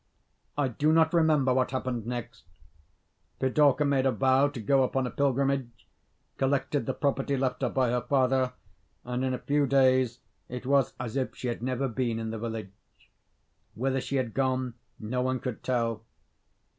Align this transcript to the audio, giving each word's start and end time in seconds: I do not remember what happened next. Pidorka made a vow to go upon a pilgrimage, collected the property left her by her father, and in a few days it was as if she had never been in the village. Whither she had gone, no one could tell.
I 0.57 0.67
do 0.67 0.91
not 0.91 1.13
remember 1.13 1.53
what 1.53 1.69
happened 1.69 2.07
next. 2.07 2.43
Pidorka 3.39 3.85
made 3.85 4.07
a 4.07 4.11
vow 4.11 4.47
to 4.47 4.59
go 4.59 4.81
upon 4.81 5.05
a 5.05 5.11
pilgrimage, 5.11 5.85
collected 6.39 6.87
the 6.87 6.95
property 6.95 7.37
left 7.37 7.61
her 7.61 7.69
by 7.69 7.91
her 7.91 8.01
father, 8.01 8.53
and 9.03 9.23
in 9.23 9.35
a 9.35 9.45
few 9.45 9.67
days 9.67 10.19
it 10.49 10.65
was 10.65 10.93
as 10.99 11.15
if 11.15 11.35
she 11.35 11.49
had 11.49 11.61
never 11.61 11.87
been 11.87 12.17
in 12.17 12.31
the 12.31 12.39
village. 12.39 12.73
Whither 13.75 14.01
she 14.01 14.15
had 14.15 14.33
gone, 14.33 14.73
no 14.99 15.21
one 15.21 15.39
could 15.39 15.61
tell. 15.63 16.01